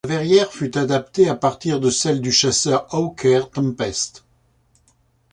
La 0.03 0.15
verrière 0.17 0.51
fut 0.51 0.79
adaptée 0.79 1.29
à 1.29 1.35
partir 1.35 1.79
de 1.79 1.91
celle 1.91 2.21
du 2.21 2.31
chasseur 2.31 2.87
Hawker 2.89 3.43
Tempest. 3.53 4.23